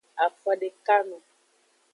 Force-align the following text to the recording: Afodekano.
Afodekano. 0.25 1.17